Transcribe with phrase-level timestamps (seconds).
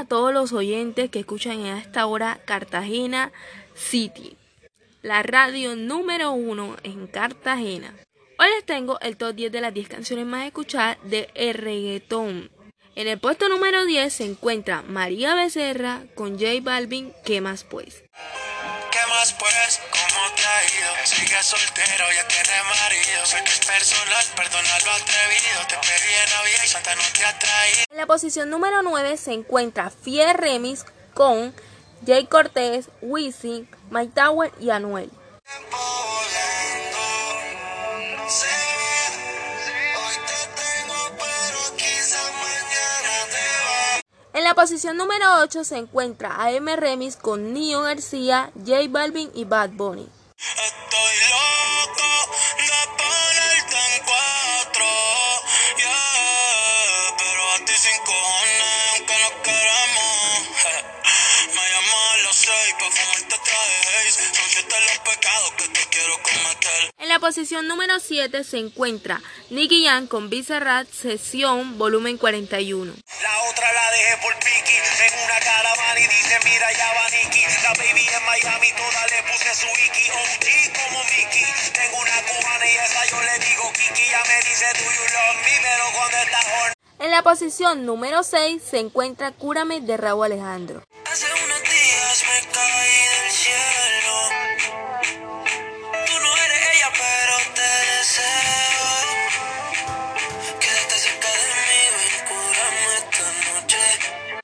[0.00, 3.32] a todos los oyentes que escuchan en esta hora Cartagena
[3.74, 4.34] City,
[5.02, 7.94] la radio número uno en Cartagena.
[8.38, 12.50] Hoy les tengo el top 10 de las 10 canciones más escuchadas de el reggaetón.
[12.96, 18.02] En el puesto número 10 se encuentra María Becerra con J Balvin, ¿qué más pues?
[18.90, 19.80] ¿Qué más pues?
[21.04, 23.24] Sigue soltero, ya tiene marido.
[23.24, 25.66] Sé que es personal, perdona lo atrevido.
[25.68, 27.84] Te pedí en Navidad y Santa no te ha traído.
[27.90, 30.84] En la posición número 9 se encuentra Fier Remix
[31.14, 31.54] con
[32.06, 35.10] Jay Cortés, Wisin, Mike Tower y Anuel.
[44.32, 49.44] En la posición número 8 se encuentra AM Remix con Nio García, J Balvin y
[49.44, 50.08] Bad Bunny.
[66.98, 72.92] En la posición número 7 se encuentra Nicky Jam con Bizarrap Sesión Volumen 41.
[73.22, 77.42] La otra la dejé por Piki en una caravana y dice mira ya va Nicky.
[77.62, 79.99] La baby en Miami toda le puse su Iki.
[87.00, 90.82] En la posición número 6 se encuentra Cúrame de Raúl Alejandro.
[91.10, 94.16] Hace unos días me caí del cielo.
[96.06, 98.84] Tú no eres ella, pero te deseo.
[100.60, 103.24] Quédate cerca de mí, ven, cúrame esta
[103.62, 103.80] noche.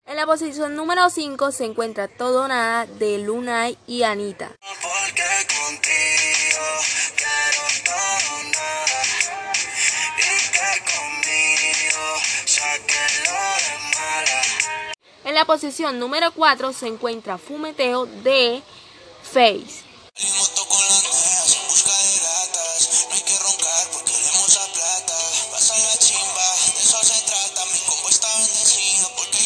[0.06, 4.52] En la posición número 5 se encuentra Todo Nada de Lunay y Anita.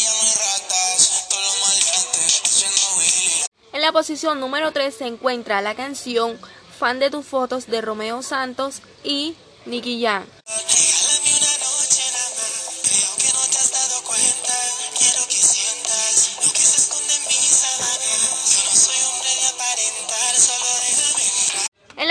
[0.01, 1.27] Ya no hay ratas.
[1.29, 3.45] Todos los maleantes haciendo Willy.
[3.73, 6.39] En la posición número 3 se encuentra la canción
[6.79, 9.35] Fan de tus fotos de Romeo Santos y
[9.65, 10.23] Nicky Jam.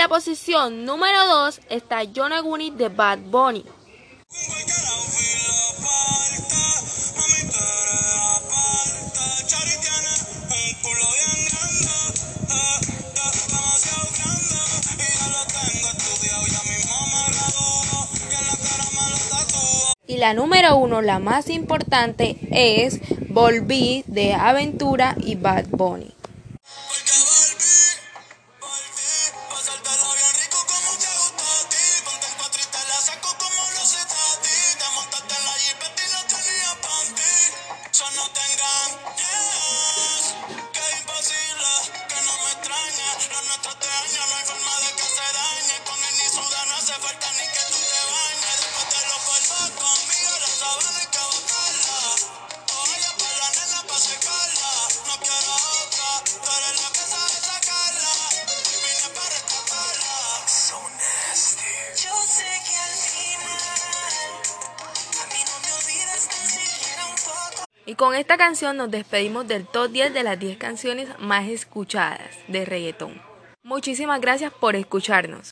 [0.01, 3.63] La posición número 2 está John Aguni de Bad Bunny.
[20.07, 26.20] Y la número 1, la más importante, es Volví de Aventura y Bad Bunny.
[46.91, 48.57] Hace falta ni que tú te bañes.
[48.61, 51.99] Después de los polvos conmigo, la sábana hay que botarla.
[52.81, 54.71] Oye, para la nena, pa' secarla.
[55.07, 56.09] No quiero otra,
[56.41, 58.13] tú eres la que sabe sacarla.
[58.83, 60.15] Vine para rescatarla.
[60.47, 61.71] So nasty.
[62.03, 63.71] Yo sé que al final,
[65.15, 67.59] a mí no me olvidas tan siquiera un poco.
[67.85, 72.35] Y con esta canción nos despedimos del top 10 de las 10 canciones más escuchadas
[72.47, 73.21] de reggaetón.
[73.63, 75.47] Muchísimas gracias por escucharnos.